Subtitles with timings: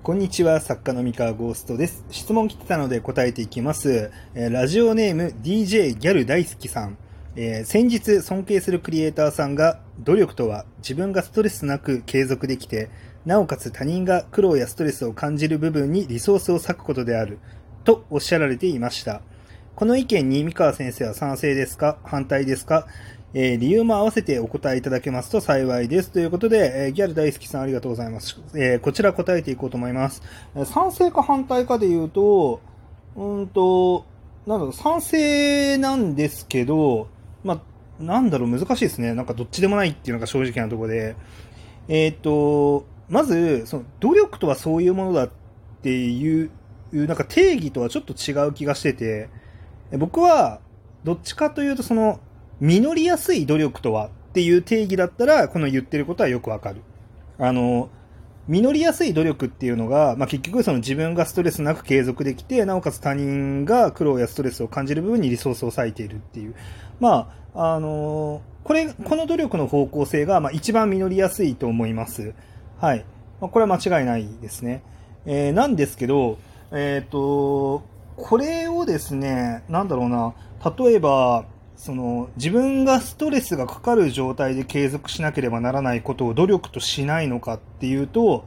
[0.00, 2.02] こんにちは、作家の三河ゴーストです。
[2.10, 4.10] 質問来てたので答えていきます。
[4.34, 6.96] えーラジオネーム DJ ギャル大好きさん。
[7.36, 12.88] えー先日尊敬するクリエイターさんが、努力とは自分がストレスなく継続できて、
[13.26, 17.38] なおかつ他人が苦労やストレスを感じる部分にリソースを割くことである、
[17.84, 19.20] とおっしゃられていました。
[19.74, 21.98] この意見に三河先生は賛成ですか？
[22.04, 22.86] 反対ですか？
[23.34, 26.10] えー理由も合わせてお答えいただけますと幸いです。
[26.10, 28.40] ということで、えーギャル大好きさんありがとうございます。
[28.54, 30.22] えーこちら答えていこうと思います。
[30.56, 32.60] え賛成か反対かで言うと、
[33.16, 34.04] うんと、
[34.46, 37.08] なんだろう、賛成なんですけど、
[37.44, 39.12] まあ、なんだろう、難しいですね。
[39.12, 41.16] なんかどっちでもないっていうのが正直なところで、
[41.88, 45.30] えっ、と、まず、その、努力とはそういうものだっ
[45.82, 46.50] ていう、
[46.92, 49.28] なんか定義とはちょっと違う気がしてて、
[49.92, 50.60] 僕は、
[51.04, 52.20] どっちかというと、その、
[52.60, 56.82] 実りやすい努力とはっていう定義だったら、この言ってることはよくわかる。
[57.38, 57.90] あの、
[58.48, 66.54] 実りやすい努力っていうのが、まあ、結局その自分がストレスなく継続できて、なおかつ他人が苦労やストレスを感じる部分にリソースを割いているっていう。
[66.98, 72.34] まあ、あのこれ、この努力の方向性が、まあ、一番実りやすいと思います。
[72.78, 73.04] はい。
[73.40, 74.82] まあ、これは間違いないですね。
[75.26, 76.38] えーなんですけど、
[76.72, 77.82] えっ、と、
[78.16, 80.34] これをですね、なんだろうな、
[80.76, 81.44] 例えば、
[81.78, 88.44] その、自分がストレスがかかる状態で継続しなければならないことを努力としないのかっていうと、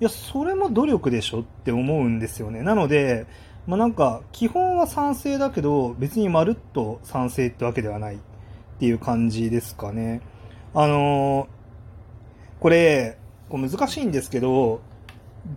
[0.00, 2.62] いや、それも努力でしょって思うんですよね。
[2.62, 3.26] なので、
[3.66, 8.18] まあ、なんか、基本は賛成だけど、別にまるっと賛成ってわけではないっ
[8.78, 10.20] ていう感じですかね。
[10.74, 11.54] あのー
[12.64, 13.18] これ、
[13.50, 14.80] こう難しいんですけど、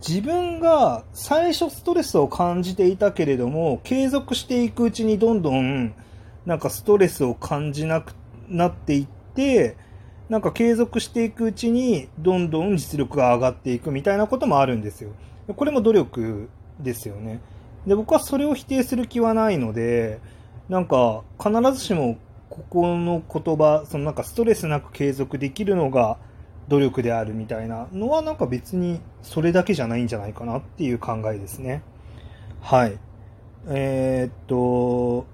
[0.06, 5.94] 自分が最初ストレスを感じていたけれども、継続していくうちにどんどん、
[6.48, 8.14] なんかストレスを感じなく
[8.48, 9.76] なっていって、
[10.30, 15.10] なんか継続していくうちに、どんどん実力が上がっていくみたいなこともあるんですよ。
[15.54, 16.48] これも努力
[16.80, 17.42] ですよね。
[17.86, 20.20] で、僕はそれを否定する気はないので、
[20.70, 22.16] なんか必ずしも
[22.48, 26.16] ここの言葉、そのなんかストレスなく継続できるのが
[26.68, 31.82] 努力であるみたいなのはなんか別にそれだけじゃないんじゃないかなっていう考えですね。
[32.62, 32.98] はい。
[33.68, 35.26] えーっと、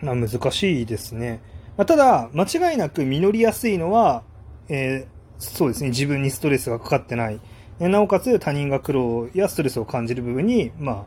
[0.00, 1.40] まあ難しいですね。
[1.76, 4.22] まあ、ただ、間違いなく実りやすいのは、
[4.68, 7.40] えーそうですね、自分にストレスがかかってない。
[7.78, 11.04] なおかつ他人が苦労やストレスを感じる部分に、ま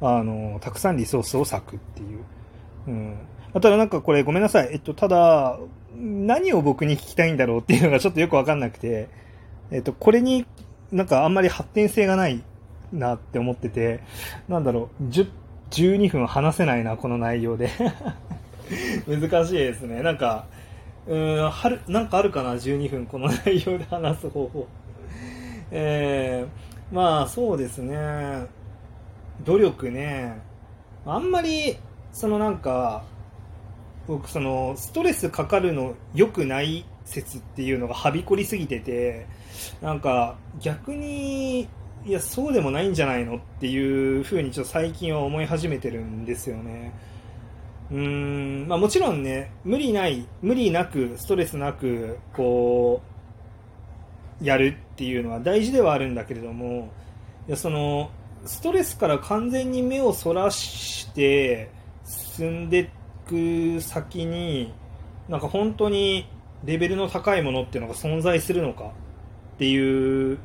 [0.00, 2.24] あ、あの、たくさんリソースを割くっていう。
[2.86, 3.16] うん。
[3.54, 4.68] ただなんかこれごめんなさい。
[4.72, 5.58] えっと、ただ、
[5.96, 9.08] 何を僕に聞きたいんだろうっていうのがちょっとよくわかんなくて、
[9.70, 10.46] えっと、これに
[10.92, 12.42] なんかあんまり発展性がない
[12.92, 14.00] なって思ってて、
[14.48, 15.28] なんだろう、10
[15.70, 17.70] 12分話せないな、この内容で。
[19.06, 20.02] 難しいですね。
[20.02, 20.46] なんか、
[21.06, 24.66] うん、はる、なんかあるかな、12分この内容で話す方法。
[25.70, 28.46] えー、まあそうですね。
[29.44, 30.38] 努力ね。
[31.06, 31.76] あんまり、
[32.12, 33.02] そのなんか、
[34.06, 39.26] 僕その、ストレスかかるの良くない説っていうのがはびこりすぎてて、
[39.82, 41.68] なんか逆に、
[42.06, 46.92] いや、そうでもないんじゃないのっていうふうにちょっと最近は思い始めてるんですよね。
[47.90, 47.98] うー
[48.64, 53.00] ん、まあもちろんね、無理ない、無理なく、ストレスなく、こ
[54.40, 56.90] う、やるっていうのは大事ではあるんだけれども、
[57.48, 58.10] いや、その、
[58.44, 61.70] ストレスから完全に目をそらして
[62.04, 62.88] 進んでい
[63.26, 64.74] く先に、
[65.28, 66.28] なんか本当に
[66.64, 68.92] レベルの高いものっていうのが存在するのか
[69.54, 70.38] っていう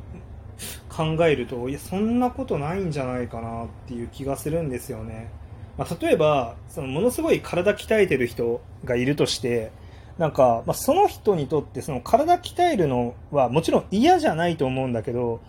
[1.00, 5.32] 考えると、いや、そんなことないんじゃないかなっていう気がするんですよね。
[5.78, 9.72] まあ、例えば、そのものすごい体鍛えてる人がいるとして、
[10.18, 15.40] なんか、まあ、その人にとってその体鍛えるのはもちろん嫌じゃないと思うんだけど、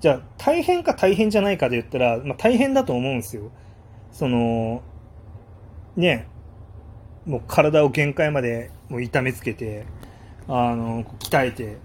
[0.00, 3.52] じゃあ大変か大変じゃないかで言ったら、まあ、大変だと思うんですよ。
[4.10, 4.82] その、
[5.94, 6.26] ね、
[7.24, 9.86] もう体を限界までもう痛めつけて、
[10.48, 11.76] あの、鍛えて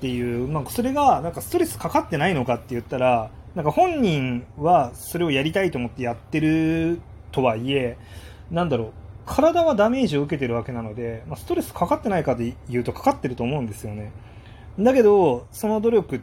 [0.00, 7.02] っていう、なんかそれがなんかストレスかかってないのかって言ったら、なんか本人はそれをやりたいと思ってやってる
[7.32, 7.98] とはいえ、
[8.50, 8.92] なんだろう、
[9.26, 14.10] 体はダメージを受けてるわけなので、まあ、ストレスかかってないかで言うとかかってると思うんですよね。
[14.78, 16.20] だけど、その努力っ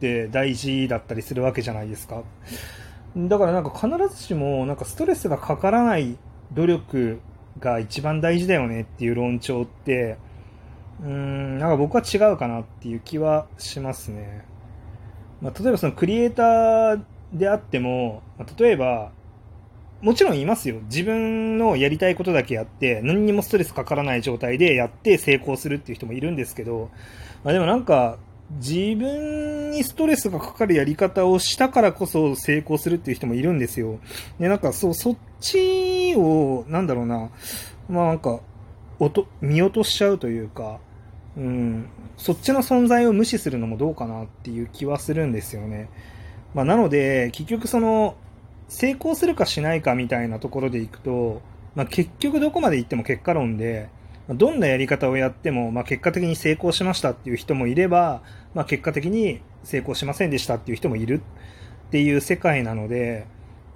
[0.00, 2.24] て大事だったりするわけじゃないですか。
[3.16, 6.16] だからなんか必ずしもなんかストレスがかからない
[6.52, 7.20] 努力
[7.60, 10.18] が一番大事だよねっていう論調って、
[11.02, 14.44] うん、なんか僕は違うかなっていう気はしますね。
[15.40, 17.00] まあ、例えばそのクリエイター
[17.32, 19.12] であっても、まあ例えば、
[20.02, 20.76] もちろんいますよ。
[20.84, 26.90] 自分のやりたいことだけやって、何にもストレスかからない状態でやって成功するっていう人もいるんですけど、
[27.44, 28.18] まあ、でもなんか、
[28.58, 34.00] 自分にストレスがかかるやり方をしたからこそ成功するっていう人もいるんですよ。
[34.38, 37.30] で、なんかそう、そっちを、なんだろうな、
[37.88, 38.40] まあなんか、
[38.98, 40.80] と見落としちゃうというか、
[41.40, 41.86] うん、
[42.18, 45.88] そっちの存在を無視するのもどうかなっていう気はするんですよね。
[46.54, 48.14] まあ、なので、結局その、
[48.68, 51.40] 成功するかしないかみたいなところでいくと、
[51.74, 53.88] まあ、結局どこまで行っても結果論で、
[54.28, 58.22] どんなやり方をやっても、まあ、結果的に成功しましたっていう人もいれば、
[58.54, 61.22] まあ、結果的に成功しませんでしたっていう人もいる
[61.88, 63.26] っていう世界なので、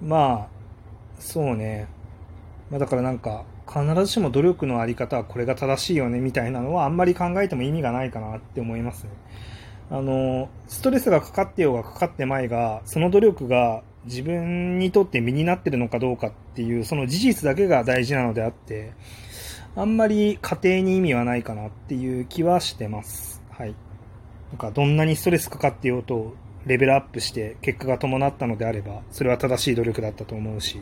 [0.03, 0.49] まあ、
[1.19, 1.89] そうね。
[2.71, 9.11] まあ、だからなんか、必ずしも努力のあり方はこれが正しいよねみたいなのはあんまり考えても意味がないかなって思いますね。
[9.91, 18.93] あの、ストレスがかかってようがかかってまいが、その努力が自分にとって身になってるのかどうかっていう、その事実だけが大事なのであって、
[19.77, 23.43] あんまり家庭に意味はないかなっていう気はしてます。
[23.51, 23.75] はい。
[24.51, 26.35] なんかどんなにストレスかかってようと、
[26.67, 30.81] レベルアップして結果が伴ったのであれば、それは正しい努力だったと思うし、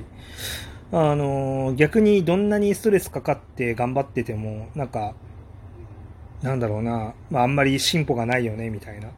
[0.92, 5.14] あの、逆にどんなにストレスかかって頑張ってても、なんか、
[6.42, 9.08] なんだろうな、まあ、あんまり進歩がないよね、みたいな。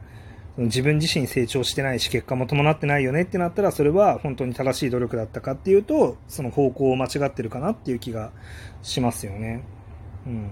[0.57, 8.31] 自分自身成長してないし、結果も伴ってないよねってなったら、それは本当に正しい努力だったかっていうと、その方向を間違ってるかなっていう気が
[8.81, 9.63] しますよね。
[10.25, 10.51] うん。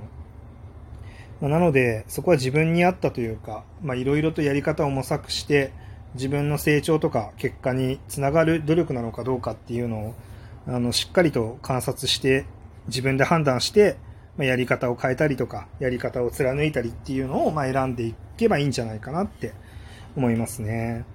[1.39, 5.71] まあ、なので、そこは自分に合ったというか、まあ、いろいろとやり方を模索して、
[6.15, 10.15] 自分の成長とか結果につながる努力なのかどうかっていうのを、
[10.67, 12.45] あの、しっかりと観察して、
[12.87, 13.97] 自分で判断して、
[14.37, 19.53] まあ、やり方を変えたりとか、やり方を貫いたりっていうのを、まあ、選んでいけばいいんじゃないかなって
[20.15, 21.05] 思いますね。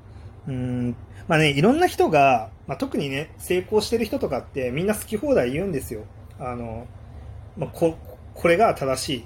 [0.46, 0.96] うん。
[1.26, 6.04] まあね、いろんな人が、まあ、特にね、成功してる人とかってみんな好き放題言うんですよ。
[6.38, 6.86] あの、
[7.56, 7.96] まあ、こ、
[8.34, 9.24] これが正しいっ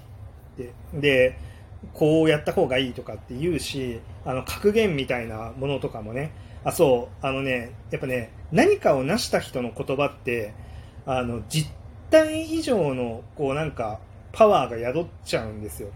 [0.56, 1.00] て。
[1.00, 1.38] で、
[1.92, 6.32] こうやった方がいいとかって言うし、あの、格言みたいなものとかもね、
[6.64, 10.54] あ、そう、あのね、やっぱね、何かを成した人の言葉って、
[11.06, 11.70] あの、実
[12.10, 14.00] 体以上の、こうなんか、
[14.32, 15.90] パワーが宿っちゃうんですよ。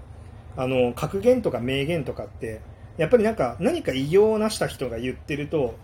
[0.56, 2.60] あの、格言とか名言とかって、
[2.96, 5.74] やっぱりなんか、何か偉業を成した人が言ってると、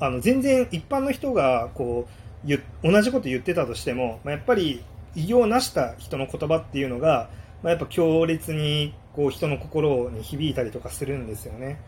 [0.00, 2.06] あの、全然一般の人が、こ
[2.46, 4.84] う、同じこと言ってたとしても、まあ、やっぱり、
[5.16, 7.28] 偉業を成した人の言葉っていうのが、
[7.62, 11.80] まあ、やっぱ強烈に、こう、人の心に響いたりとかするんですよね。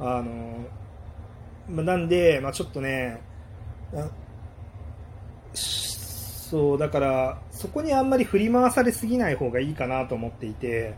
[0.00, 0.66] あの、
[1.68, 3.20] まなんで、まあ、ちょっとね、
[5.54, 10.94] そう、だから、そこにあんまり振り回されすぎない方がいいかなと思っていて、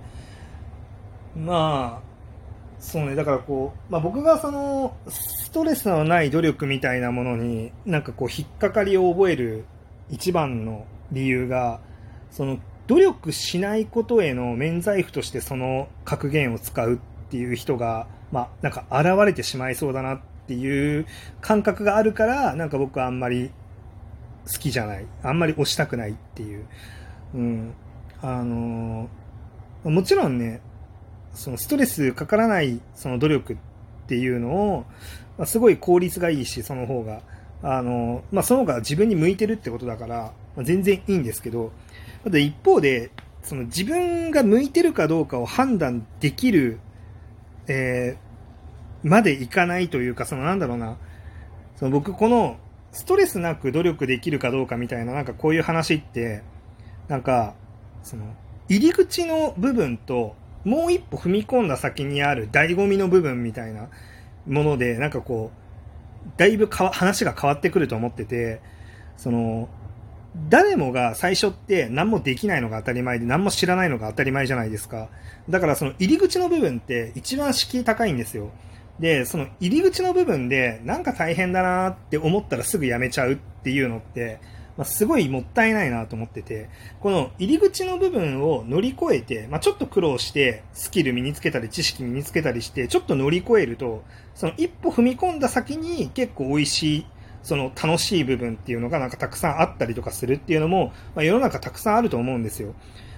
[1.36, 2.14] まあ、
[2.80, 9.64] そうね、だからこう、まあ僕がその、ストレスのない努力みたいなものに、なんかこう、引っかかりを覚える
[10.10, 11.80] 一番の理由が、
[12.30, 16.98] その、努力しないことへの免罪符としてその格言を使うっ
[17.30, 21.06] ていう人が、まあ、なんか現れてしまいそうだなっていう
[21.40, 23.50] 感覚があるから、なんか僕はあんまり
[24.46, 25.06] 好きじゃない。
[25.22, 26.66] あんまり押したくないっていう。
[27.34, 27.74] うん。
[28.20, 30.60] あのー、もちろんね、
[31.34, 33.56] そのストレスかからないその努力っ
[34.06, 34.84] ていうのを、
[35.36, 37.20] まあ、すごい効率がいいし、その方が。
[37.62, 41.72] あのー、まあ、その方が自分に向いてるってことだから、まあ、全然いいんですけど、
[42.22, 43.10] ただ一方で、
[43.42, 46.80] その自分が向いてるかどうかを判断できる、
[47.68, 48.33] えー、
[49.04, 50.96] までいかないというか、そのなんだろうな、
[51.76, 52.56] その僕この
[52.90, 56.42] ストレスなく努力できるかどうかみたいな、なんかこういう話って、
[57.08, 57.54] なんか、
[58.02, 58.24] その、
[58.68, 63.88] 入り口の部分と、もう一歩踏み込んだ先にある醍醐味の部分みたいな
[64.46, 68.60] もので、なんかこう、だいぶ話が変わってくると思ってて、
[69.16, 69.68] その、
[70.48, 75.08] 誰もが最初って何もできないのが当たり前で何も知らないのが当たり前じゃないですか。
[75.48, 78.50] だからその入り口の部分って一番敷居高いんですよ。
[78.98, 84.38] で、その入り口の部分で、なんか大変だなって思ったらすぐやめちゃうっていうのって、
[84.76, 86.68] まあ、すごいもったいないなと思ってて、
[87.00, 94.02] この入り口の部分を乗り越えて、まあ、ちょっと苦労して、スキル身につけたり、知識身につけたりして、ちょっと乗り越えると、
[94.34, 97.06] その一歩踏み込んだ先に結構美味しい、
[97.42, 102.74] その楽しい部分っていうのがなんかたくさんあったりとかするっていうのも、まあ、世の中たくさんあると思うんですよ。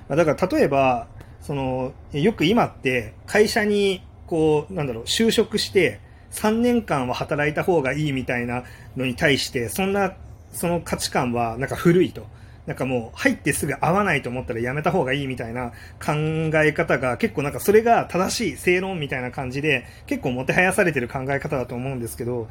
[0.09, 1.07] まあ、だから例えば、
[1.41, 6.01] その、よく今って会社にこう、なんだろう、就職して、
[6.33, 8.65] 3年間は働いた方がいいみたいな
[8.97, 10.15] のに対して、そんな、
[10.53, 12.27] その価値観はなんか古いと。
[12.67, 15.71] なんかもう入ってすぐ合わないと思ったらやめた方がいいみたいな
[16.05, 22.49] 考え方が結構なんかそれが正しい正論みたいな感じで結構もてはやされてる考え方だと思うんですけど、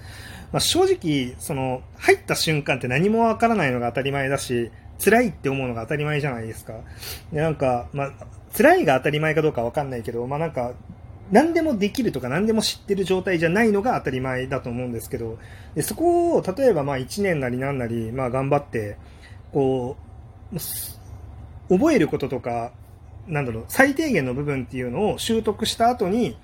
[0.54, 4.72] まあ、正直その入った瞬間って何もわからないのが当たり前だし
[5.04, 6.76] 辛いって思うのが当たり前じゃないですか。
[7.34, 8.12] でなんか、まあ、
[8.56, 10.72] 辛いが当たり前かどうかわかんないけど、まあなんか
[11.32, 15.38] 何でもできるとか何でも知ってる状態じゃないのが当たり前だと思うんですけど、
[15.74, 18.98] でそこを例えばまあ1年なり何なり、まあ頑張って、
[19.52, 19.98] こ
[20.54, 20.58] う、
[21.70, 22.72] 覚えることとか、
[23.28, 26.38] なんだろう、最低限の部分っていうのを習得した後に、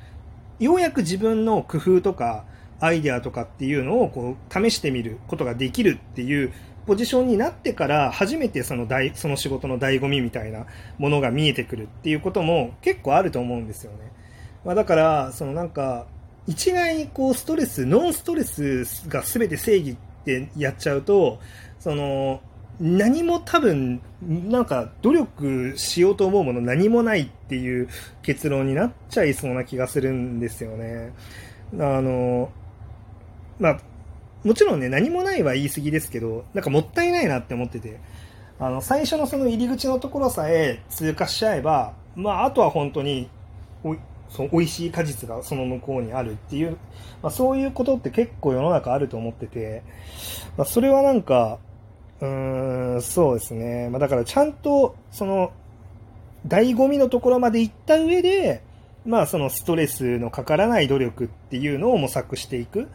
[0.59, 2.45] ようやく自分の工夫とか、
[2.81, 6.51] アイデアとかっていうのをこう試してみることができるっていう
[6.87, 10.65] ポジションになってから初めてその大その仕事の醍醐味みたいな
[10.97, 14.11] ものが見えてくるっていうことも結構あると思うんですよね。
[14.63, 16.05] まあ、だから、そのなんか、
[16.47, 21.39] 一概にこうストレス、ノンストレスが全て正義ってやっちゃうと、
[21.79, 22.41] その、
[22.79, 27.87] 何も多分、なんか努力しようと思うもの何もないっていう
[28.23, 31.13] 結論になっちゃいそうな気がするんですよね。
[31.73, 32.49] あの、
[33.59, 33.79] まあ、
[34.43, 37.99] もちろんね、何もないは言い過ぎですけど、なんかもったいないなって思ってて、
[38.59, 43.29] あの、最初のその入り口のところさえ通過しちゃえば、まあ、あとは本当に、
[44.31, 46.77] その美味しい果実がその向こうにあるっていう、
[47.21, 49.83] まあ、そういうことって結構世の中あると思ってて、
[50.57, 51.59] まあ、それはなんか、
[52.21, 53.89] うーん、そうですね。
[53.89, 55.51] まあ、だからちゃんと、その、
[56.47, 58.63] 醍醐味のところまで行った上で、
[59.05, 62.87] まあそのストレスのかからない努力っていうのを模索していくっ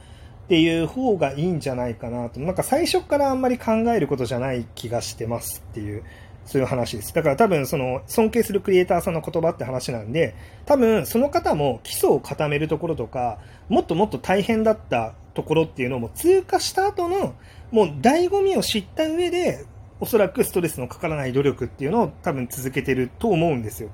[0.49, 2.41] ていう方がいいんじゃないかなと。
[2.41, 6.05] なんか最初からあんまり考えることじゃない気がしてますっていう
[6.47, 7.13] そういう話です。
[7.13, 10.35] だから多分その尊敬するクリエイターさんの言葉って話なんで、
[10.65, 13.39] 多分その方も基礎を固めるところとか、
[13.69, 17.35] もっともっと大変だったところっていうのも通過した後の、
[17.71, 19.65] もう醍醐味を知った上で、
[19.99, 23.91] おそらくストレスのかからない努力っていうのを多分続けてると思うんですよ。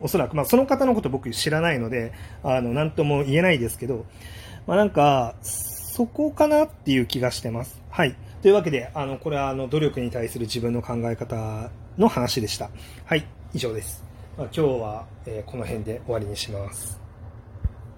[0.00, 0.36] おそらく。
[0.36, 4.04] まあその方のこと僕知らないので、あの、なんとも言えないですけど、
[4.66, 7.80] まあなんか、そこかなっていう気がしてます。
[7.90, 8.14] はい。
[8.42, 12.70] というわけで、あの、これはあの、努力に対する自分の考え方の話でした。
[13.04, 14.04] はい、以上です。
[14.36, 17.05] まあ、今日は、え、この辺で終わりにします。